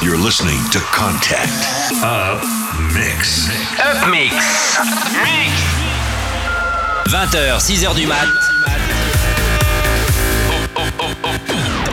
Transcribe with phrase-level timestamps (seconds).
[0.00, 1.50] You're listening to Contact
[2.02, 2.42] Up
[2.94, 3.48] Mix.
[3.78, 4.32] Up Mix.
[5.22, 5.52] Mix.
[7.08, 8.26] 20h, 6h du mat.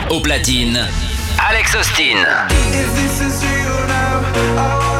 [0.08, 0.88] Au platine,
[1.38, 2.24] Alex Austin.
[2.24, 2.50] Contact.
[4.56, 4.99] Up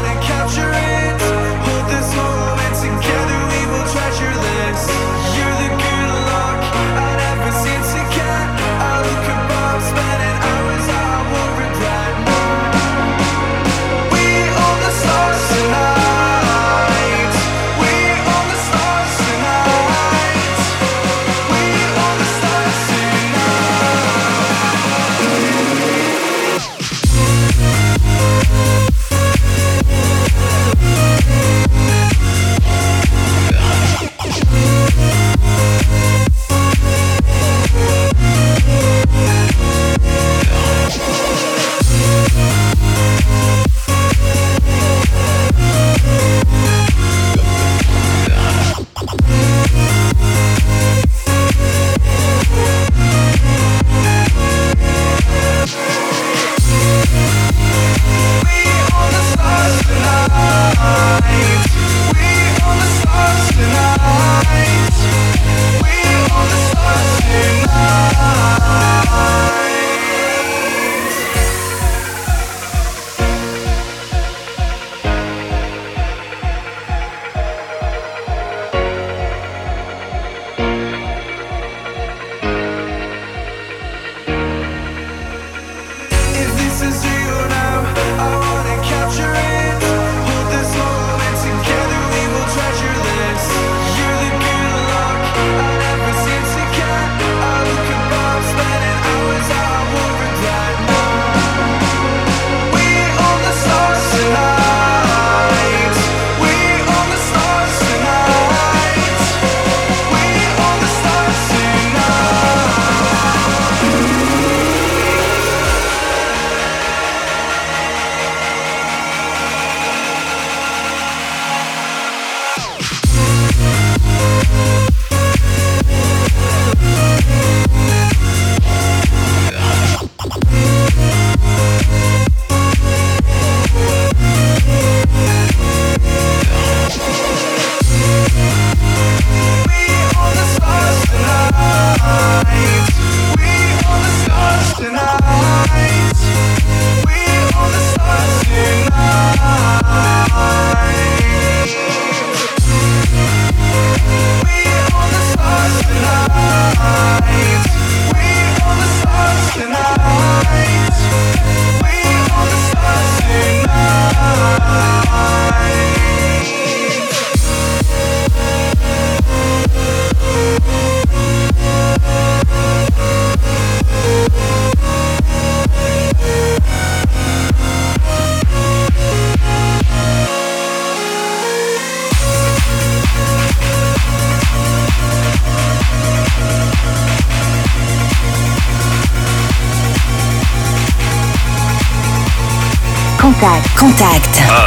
[194.01, 194.60] Mix.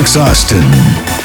[0.00, 1.19] Alex Austin.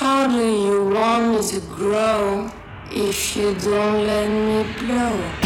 [0.00, 2.50] How do you want me to grow
[2.90, 5.40] if you don't let me blow?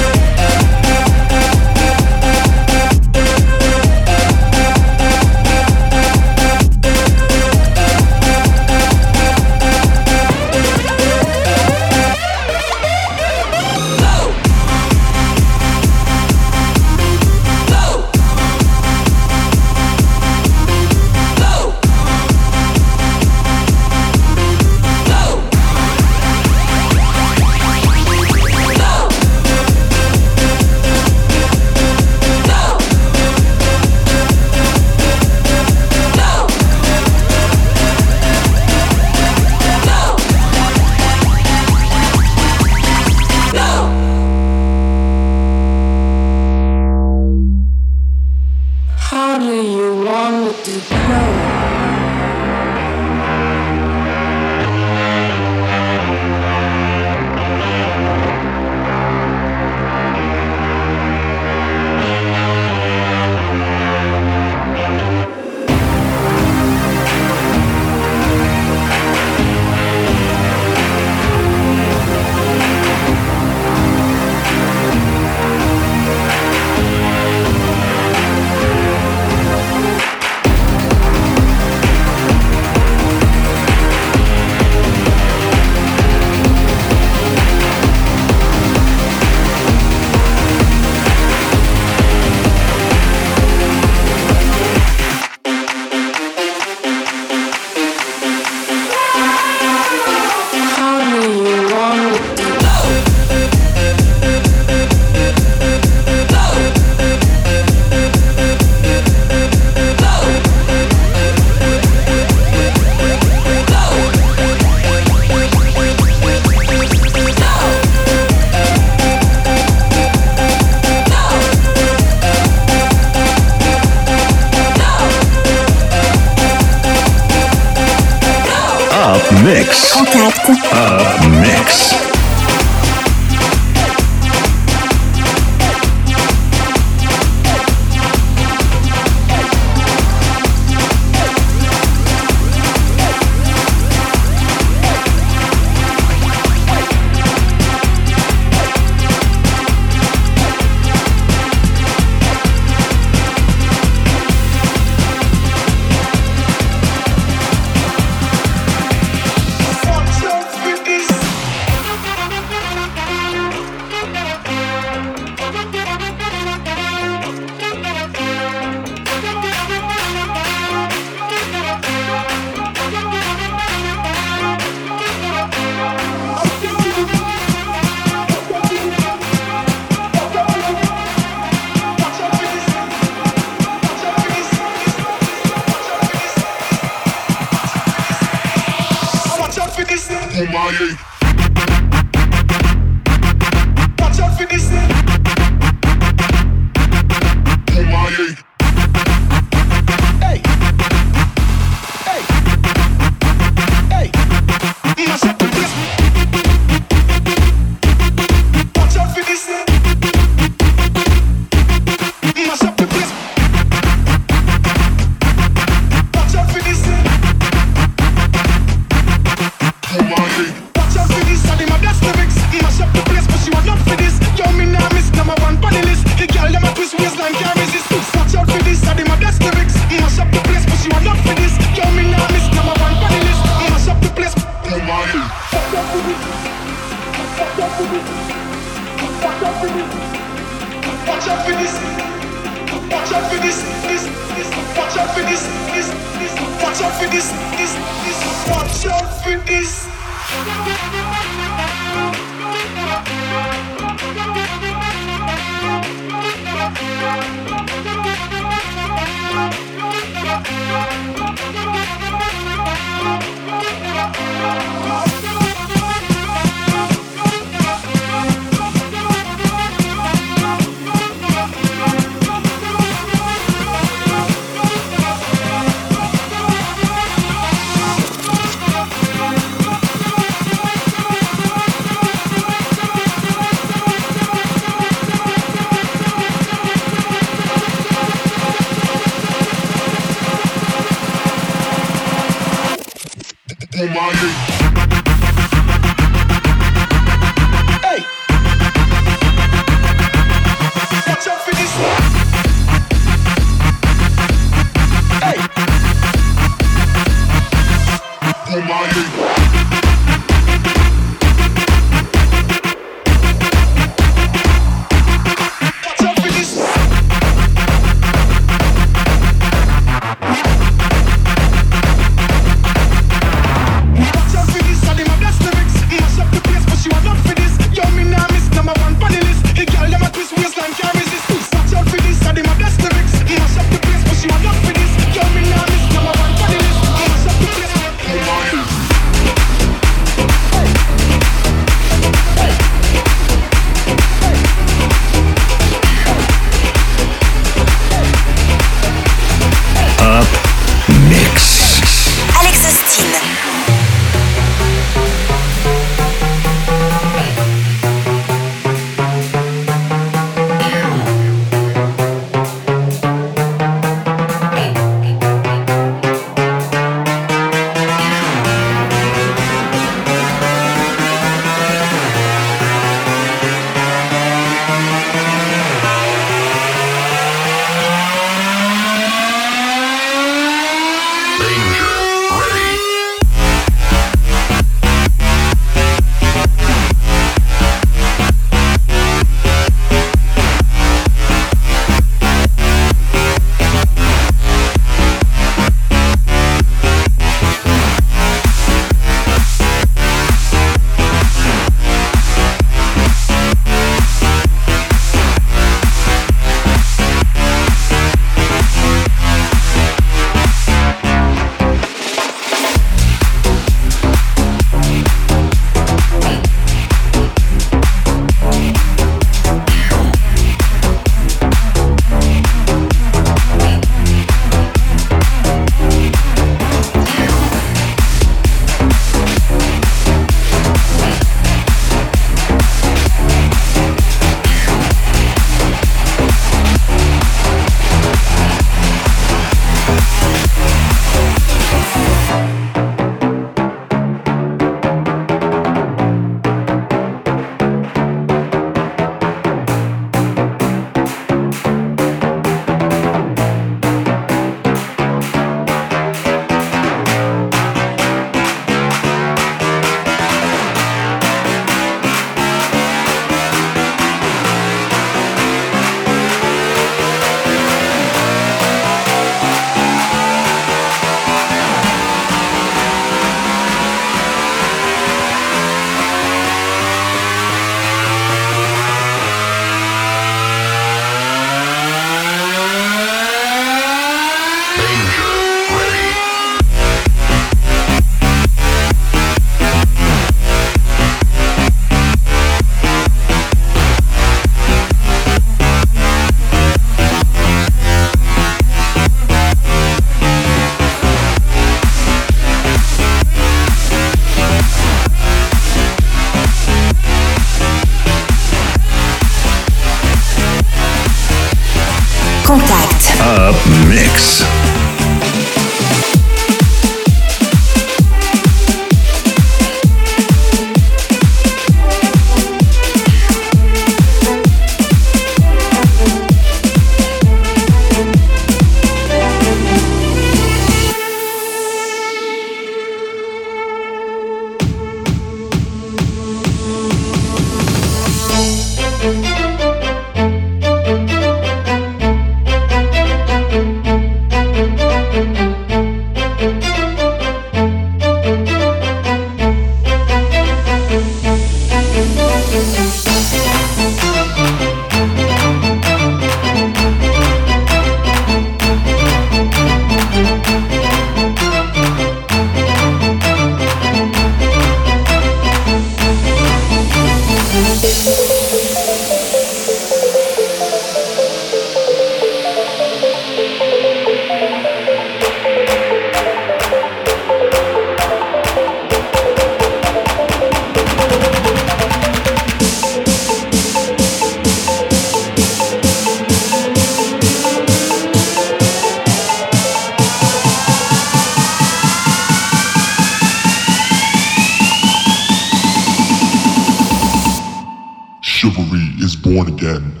[599.71, 600.00] Again.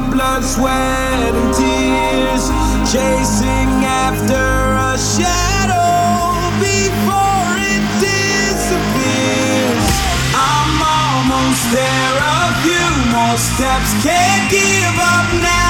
[0.00, 2.50] blood, sweat, and tears,
[2.92, 4.44] chasing after
[4.92, 9.86] a shadow before it disappears.
[10.34, 15.65] I'm almost there, a few more steps, can't give up now.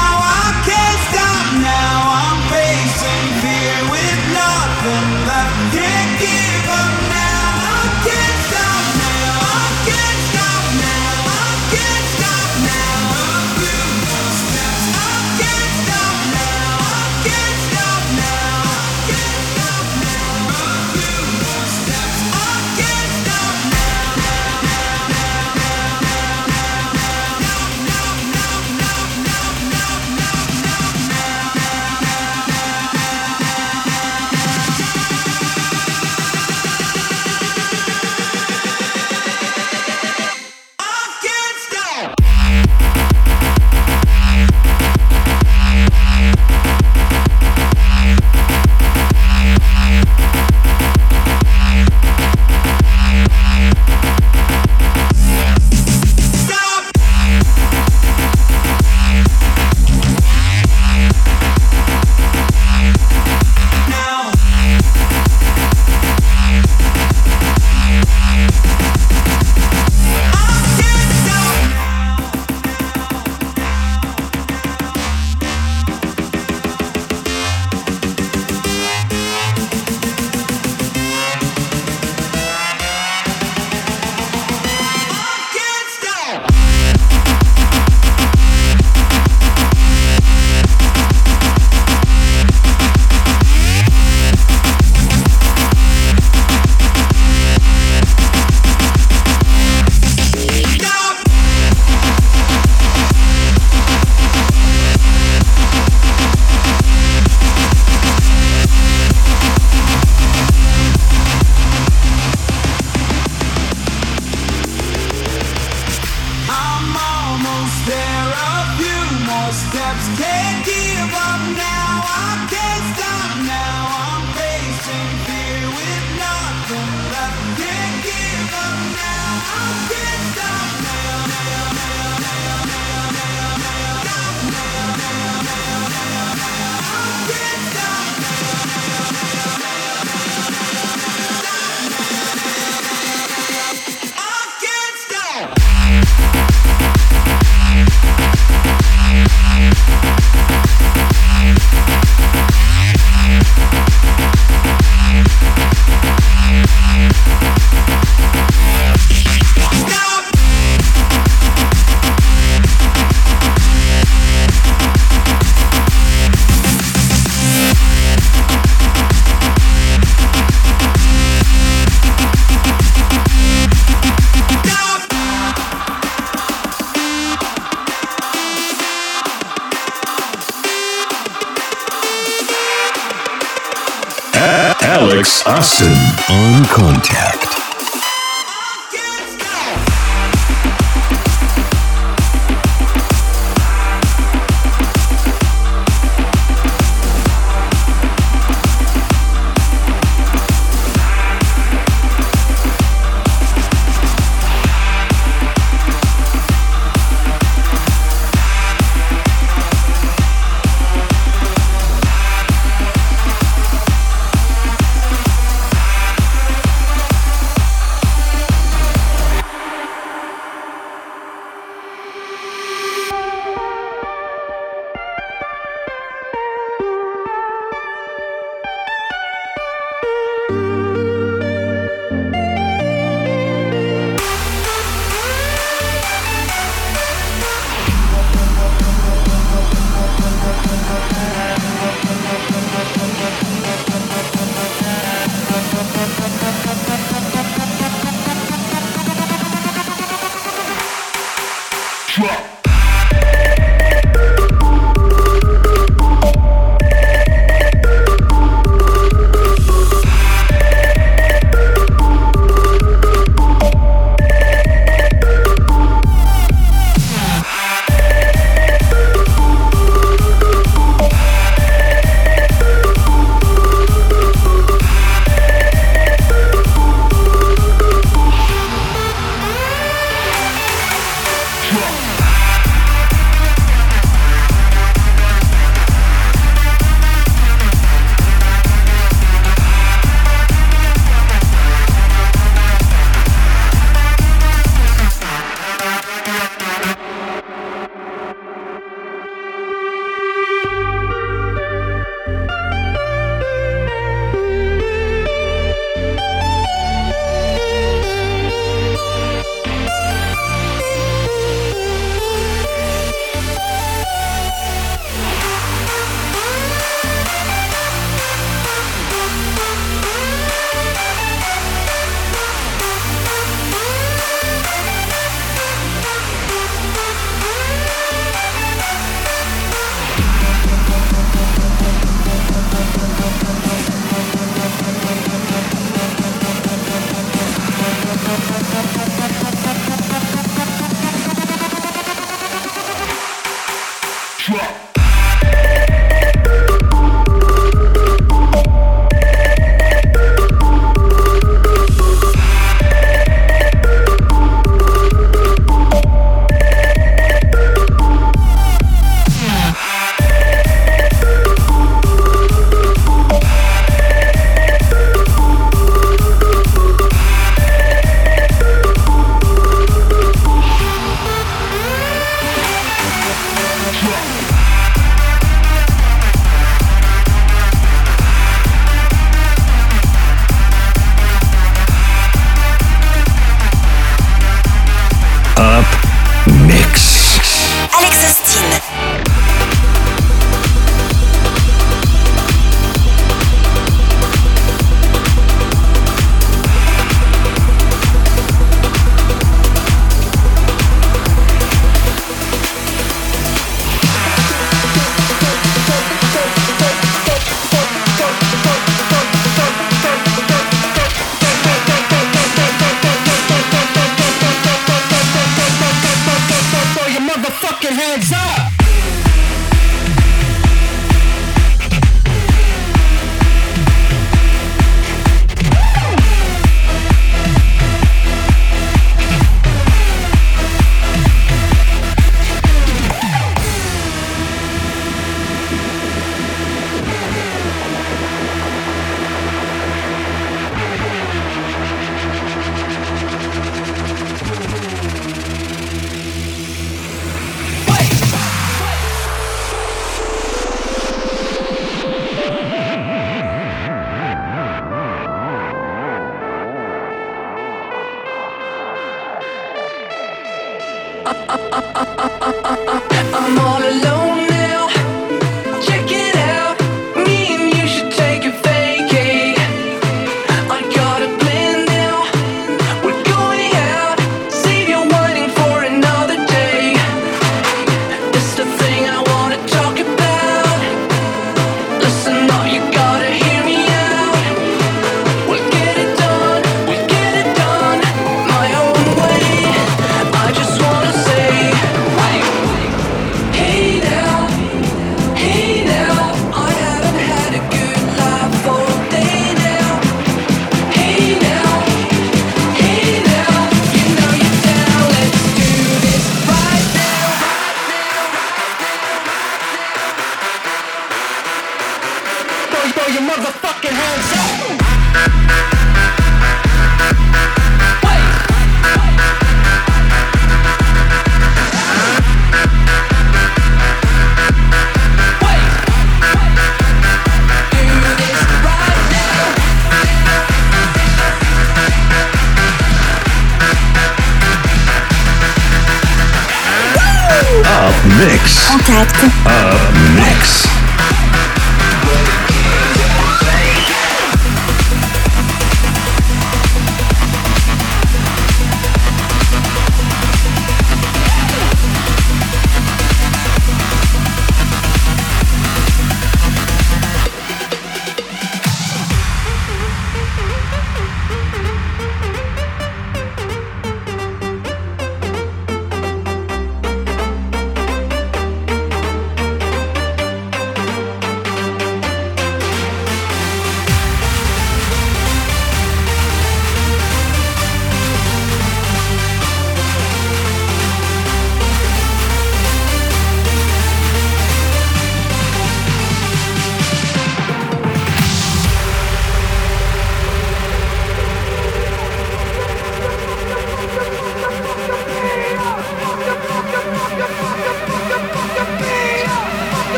[185.48, 185.94] Austin
[186.28, 187.35] on Contact.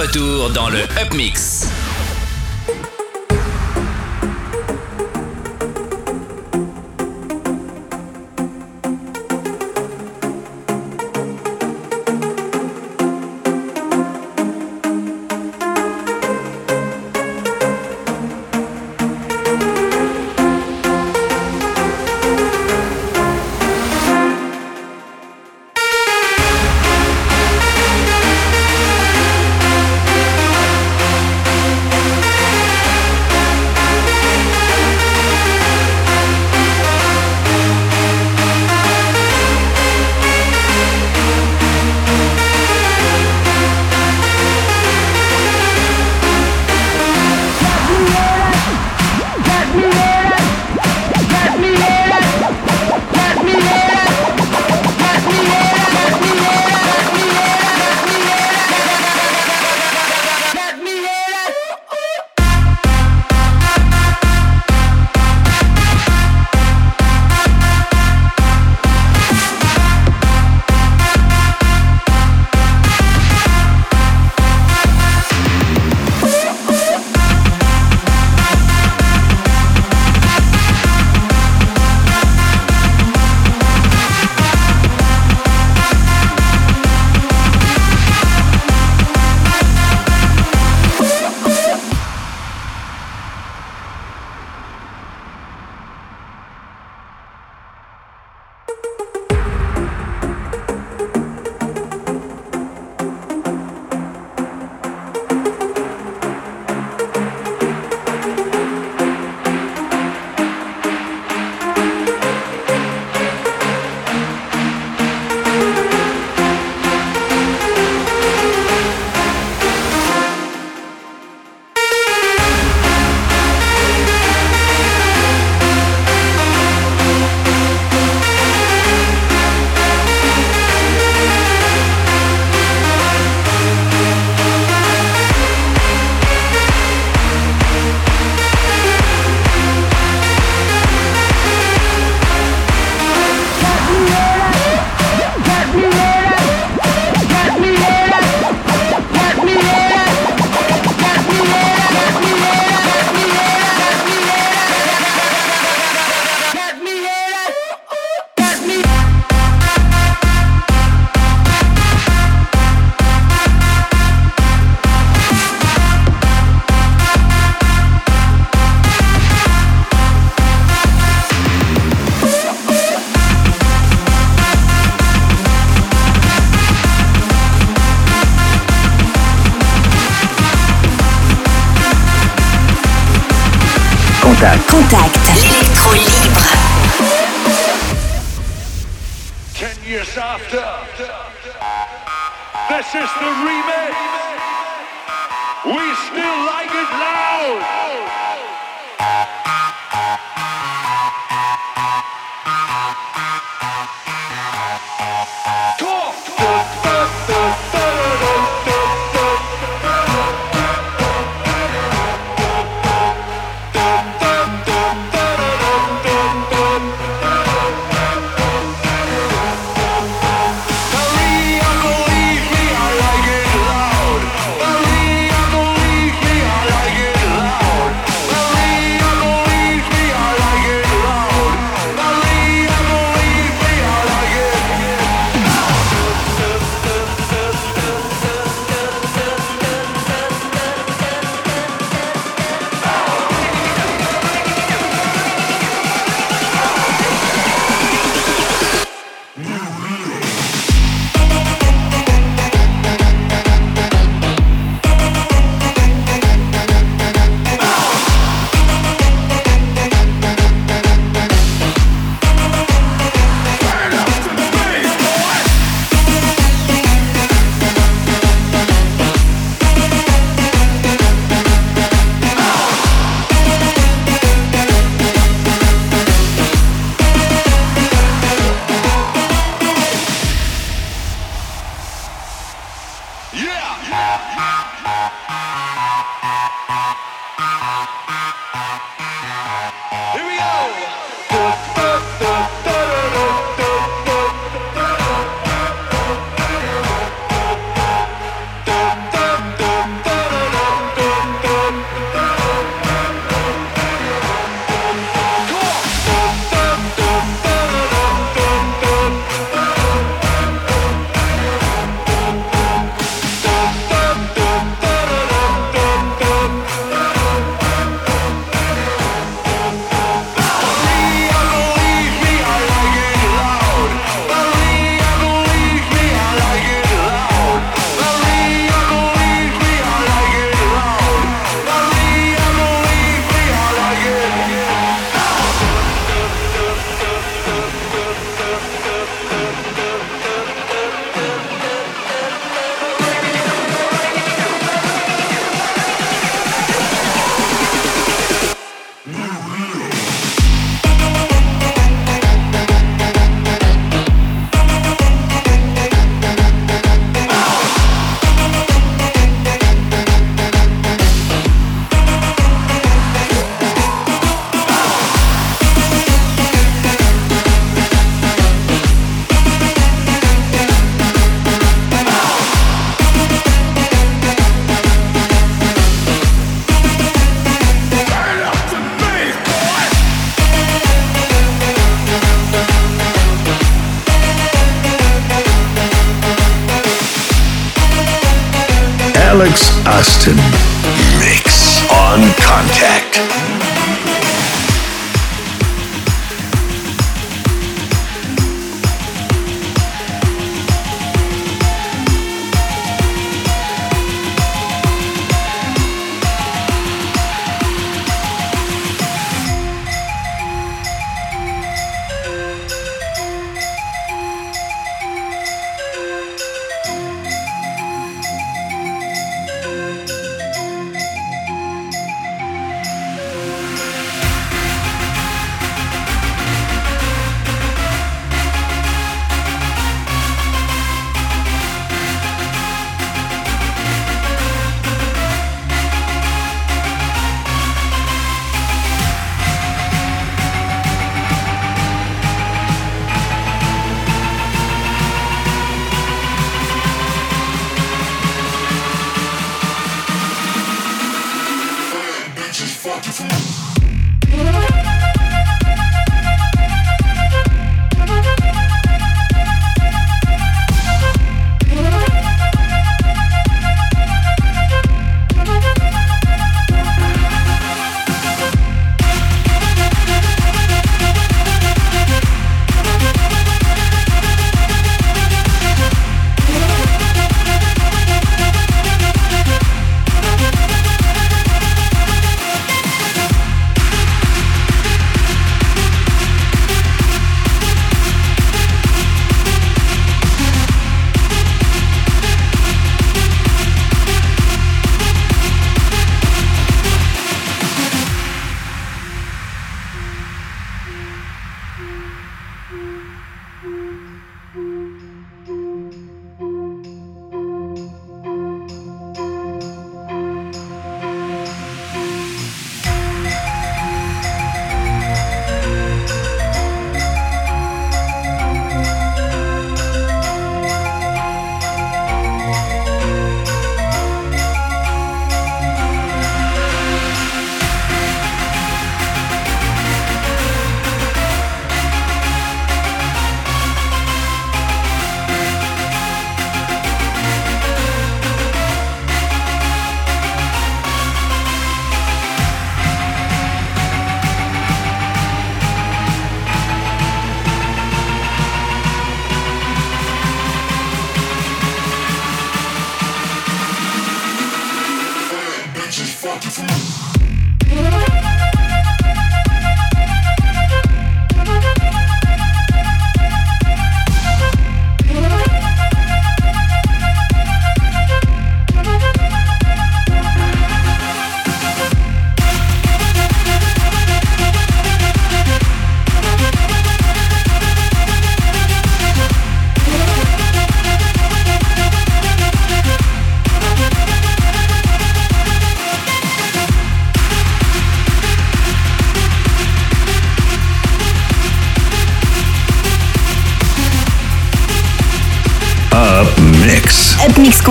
[0.00, 1.12] Retour dans le Up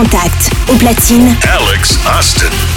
[0.01, 1.35] Contact, au platine.
[1.43, 2.68] Alex Austin.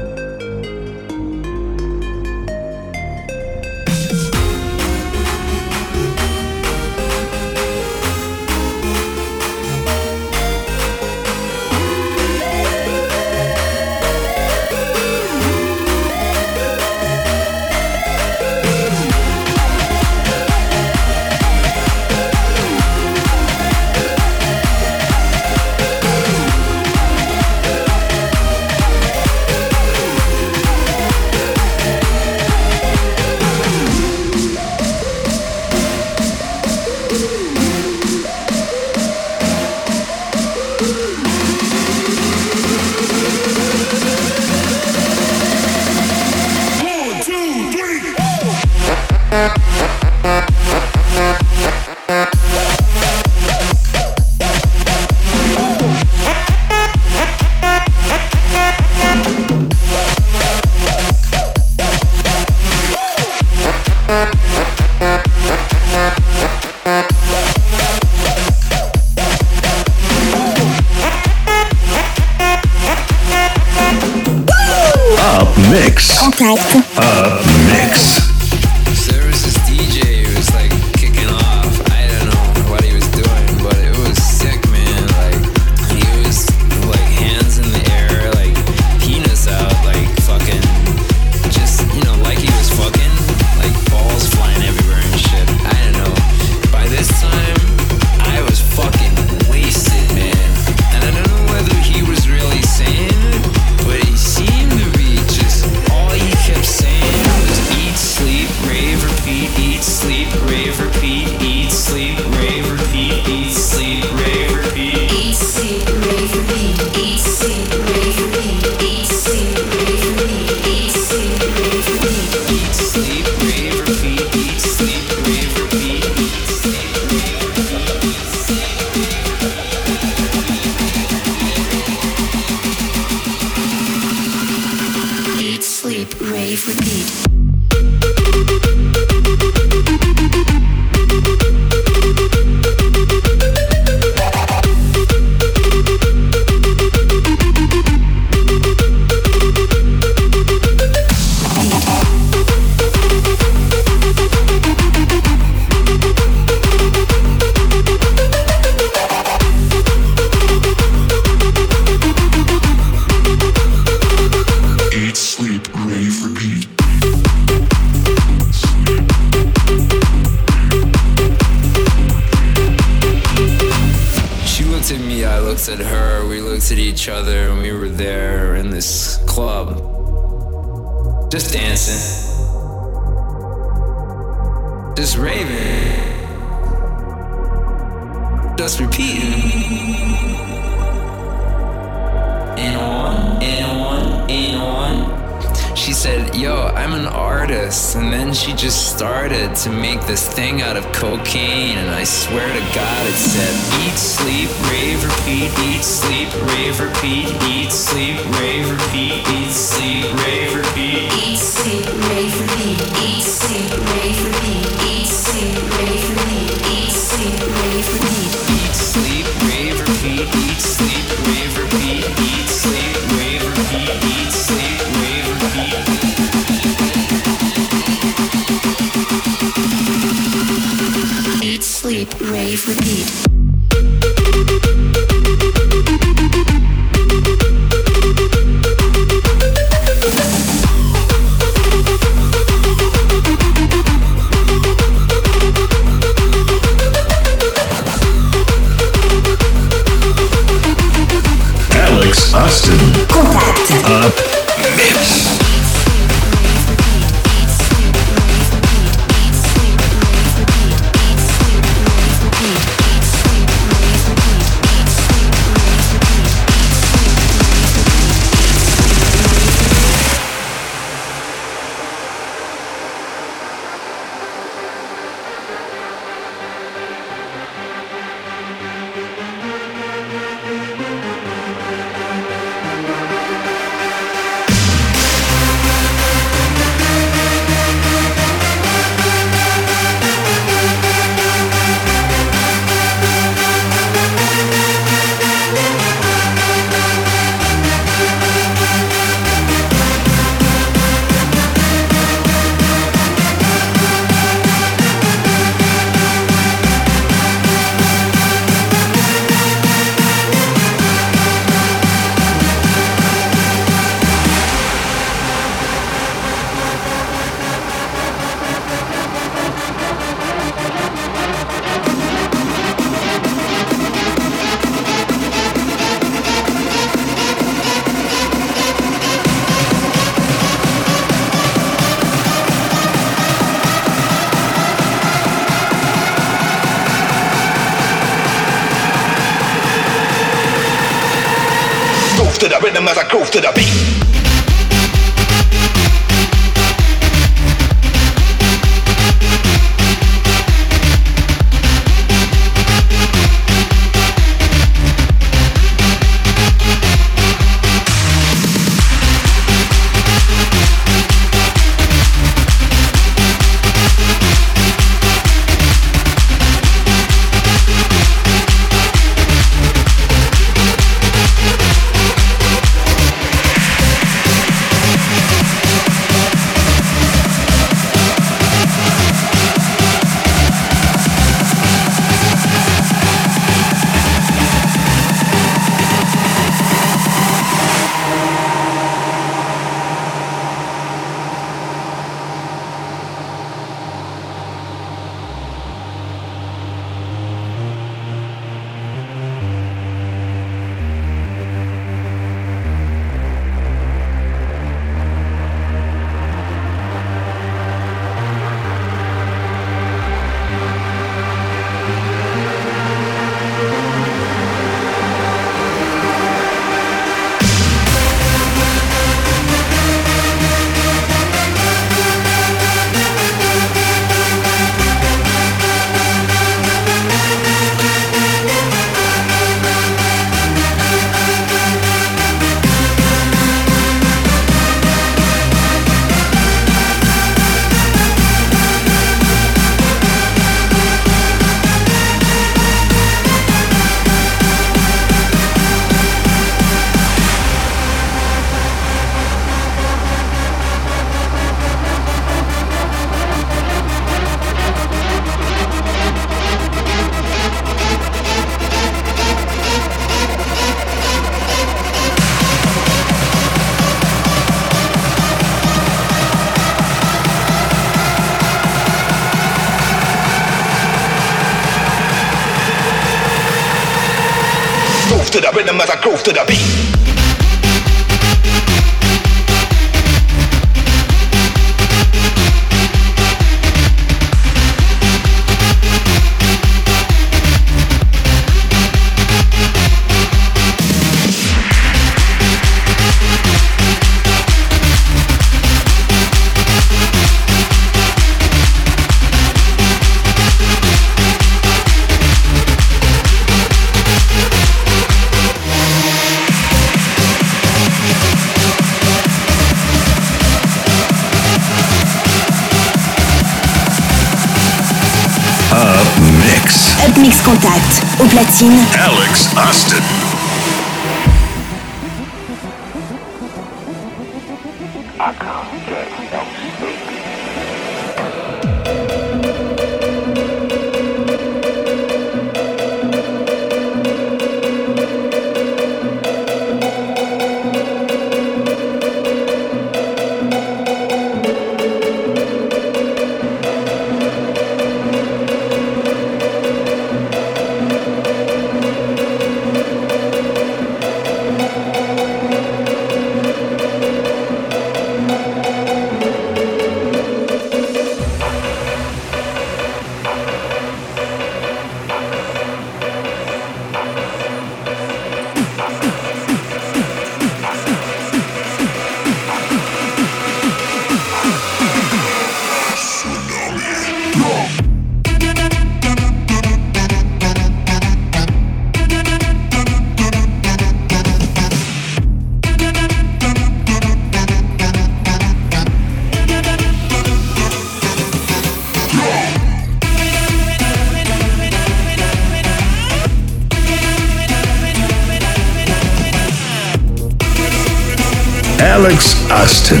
[599.04, 600.00] Alex Austin.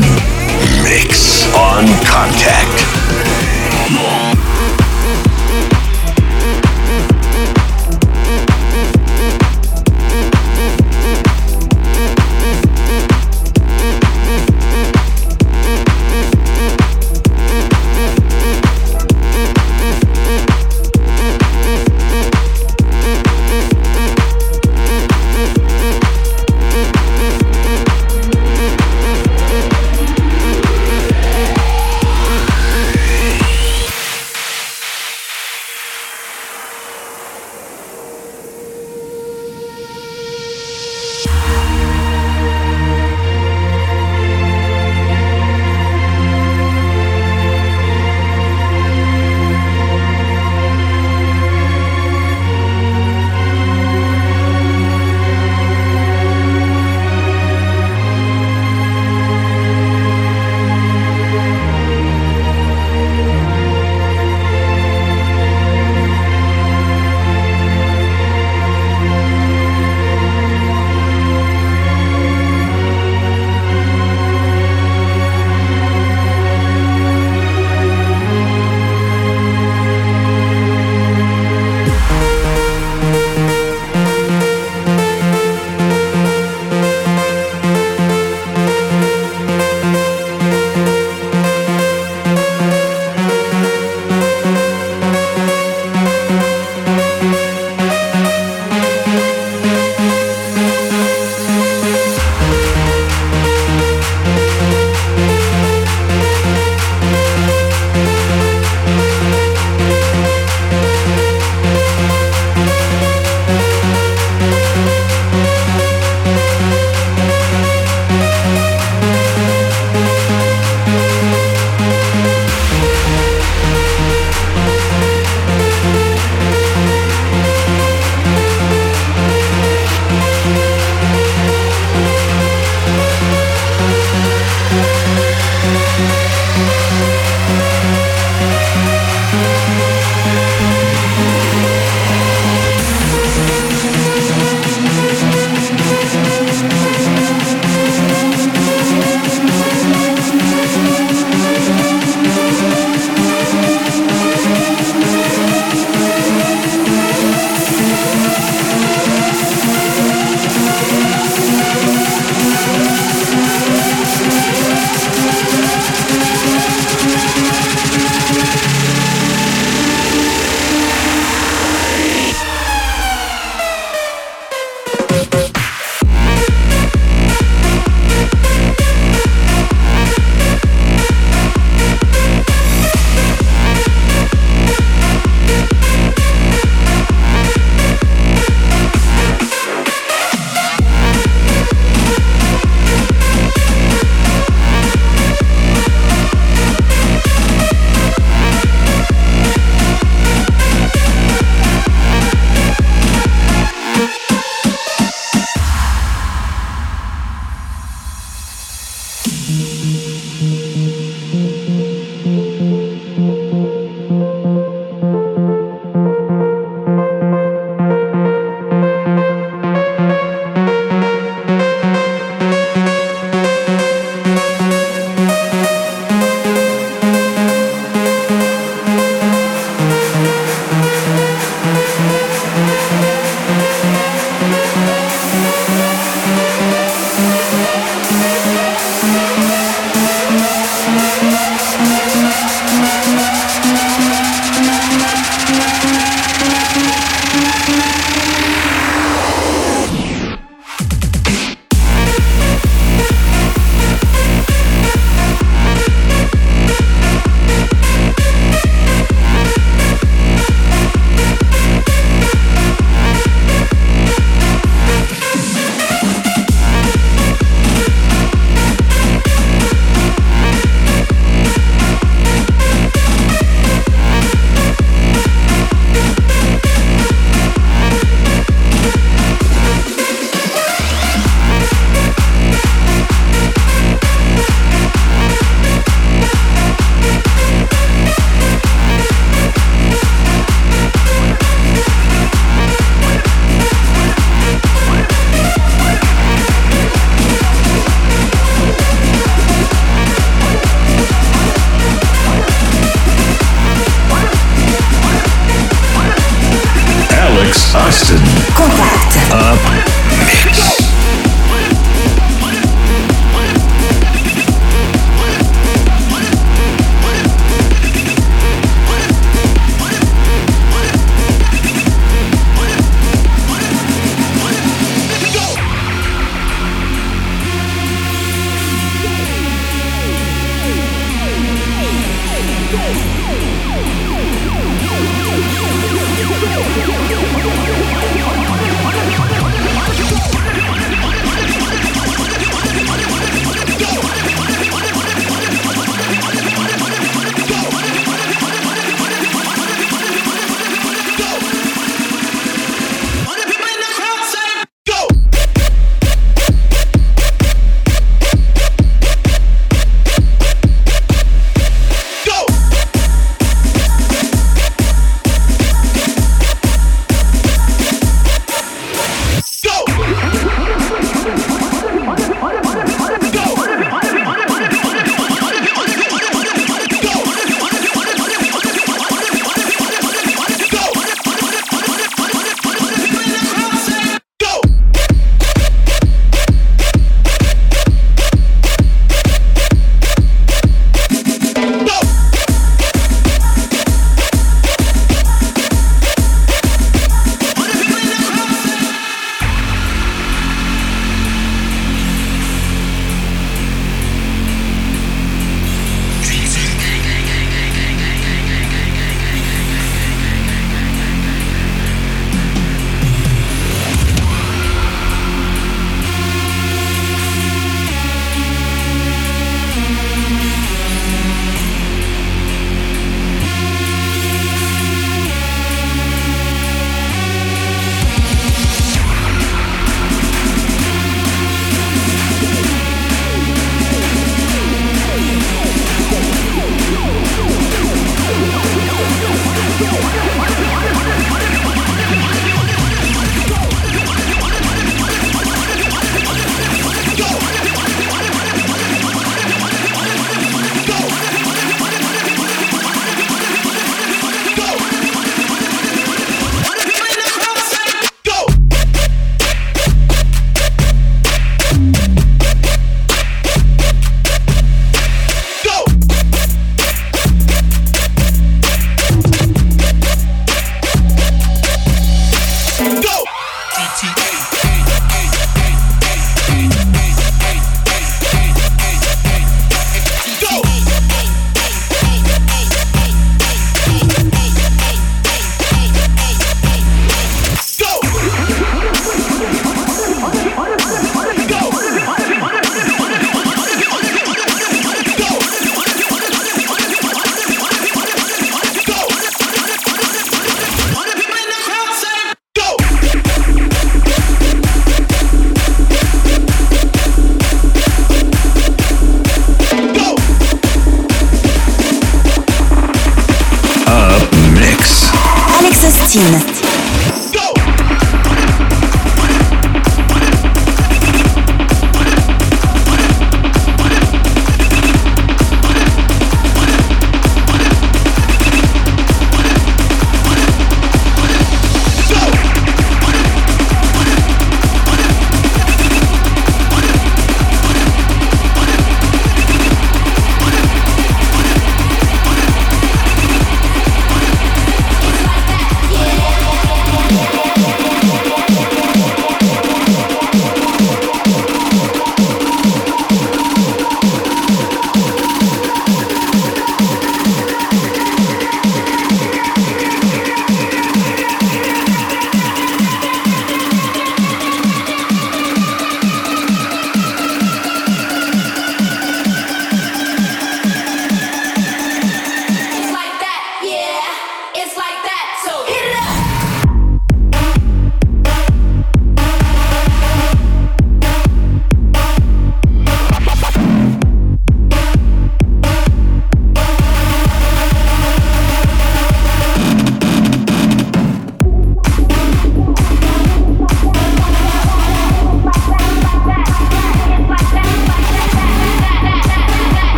[0.84, 2.91] Mix on contact.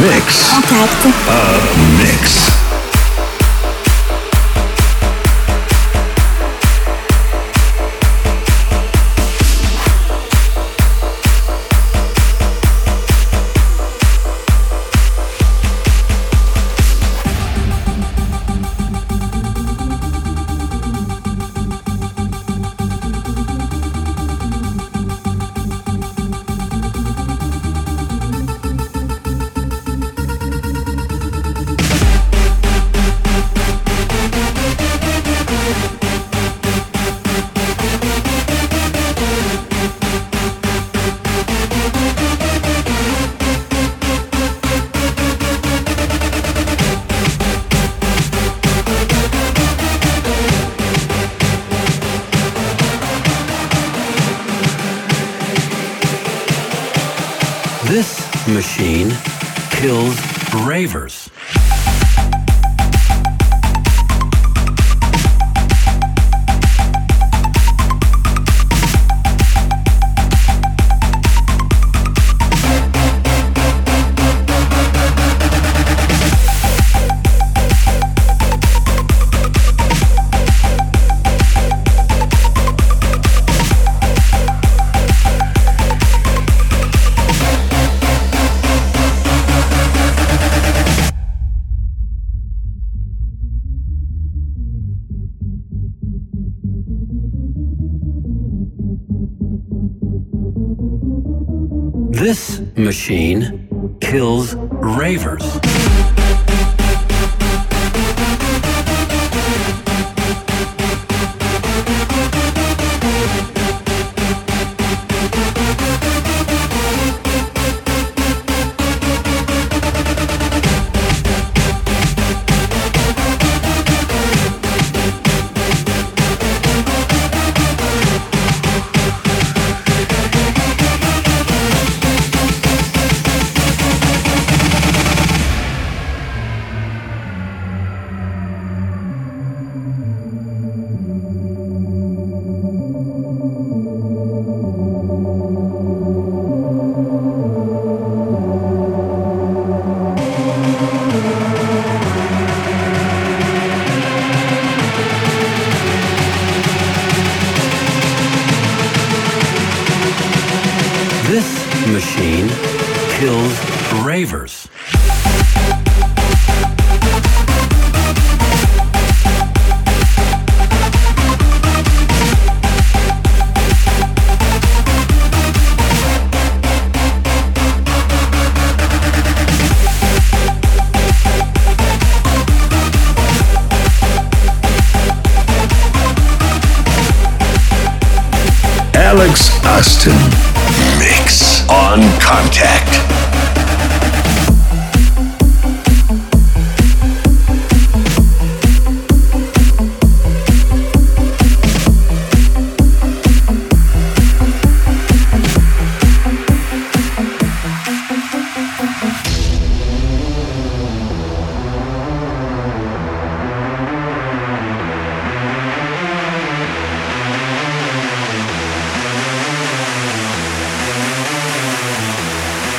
[0.00, 0.50] Mix.
[0.50, 1.06] Contact.
[1.28, 2.57] Up mix.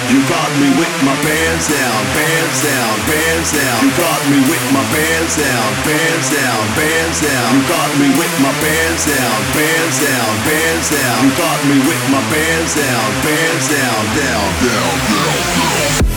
[0.09, 3.77] You got me with my pants down, pants down, pants down.
[3.85, 7.53] You got me with my pants down, pants down, pants down.
[7.53, 11.29] You got me with my pants down, pants down, pants down.
[11.29, 15.37] You got me with my pants down, pants down, down, down, down,
[15.77, 16.09] down.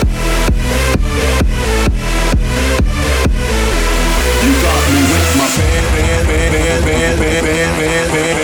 [0.00, 0.07] You
[7.18, 8.37] man, man, man, man.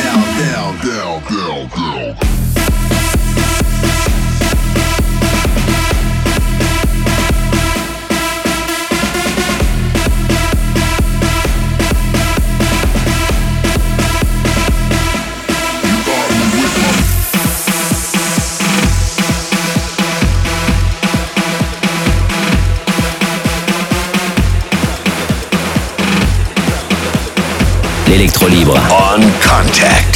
[0.00, 0.23] still
[29.54, 30.13] contact.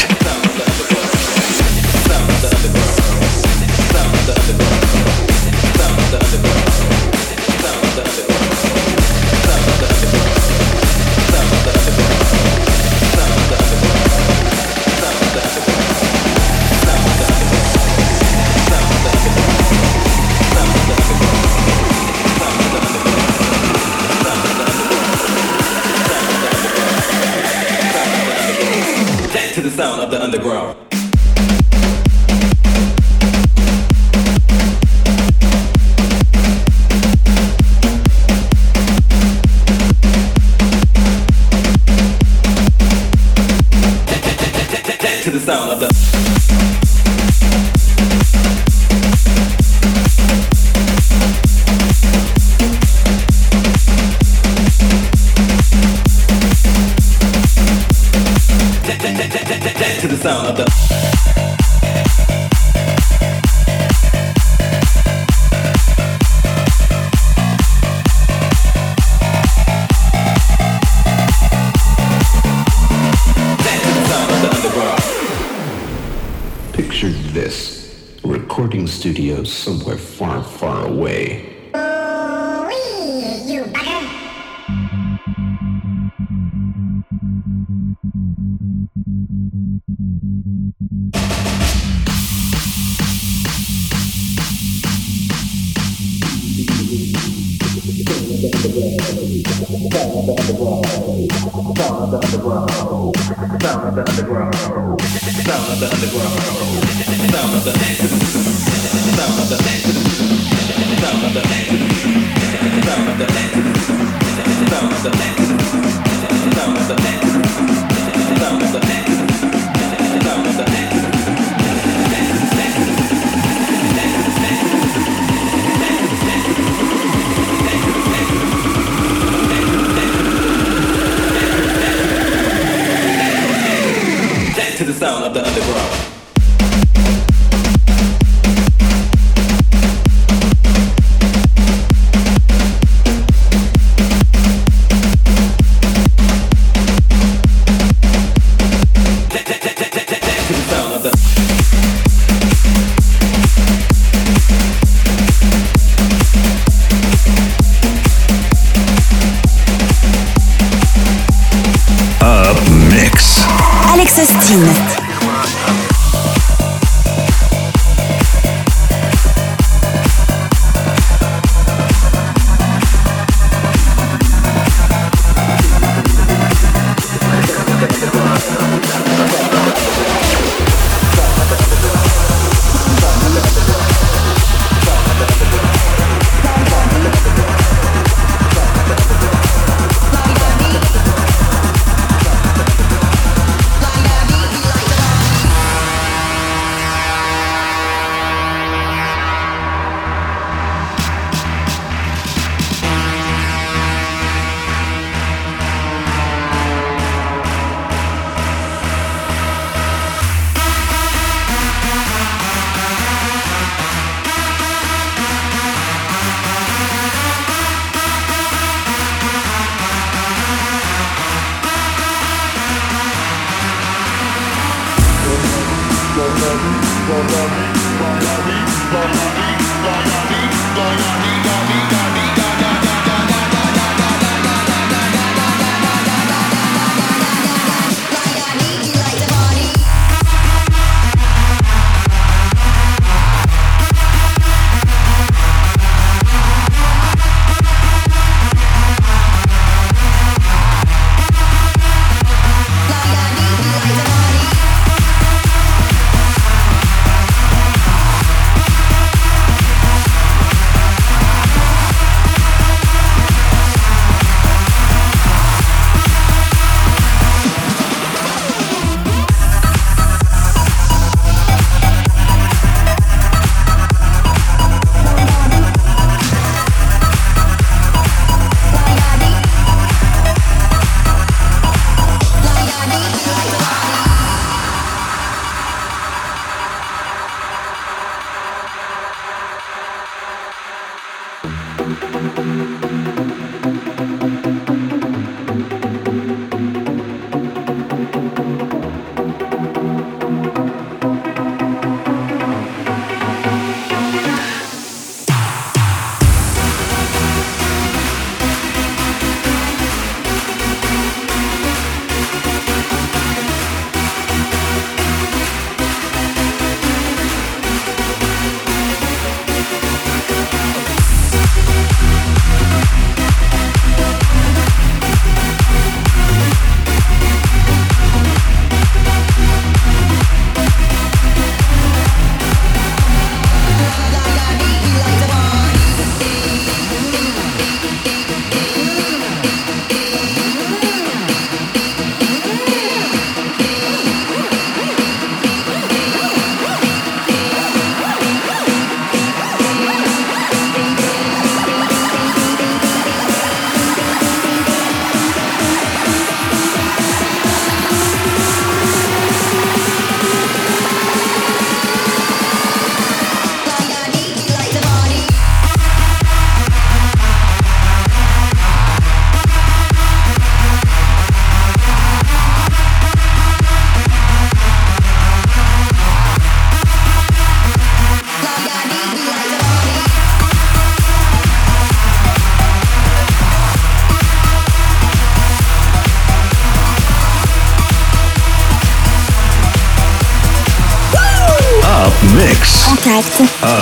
[393.19, 393.39] Mix.
[393.39, 393.78] Contact.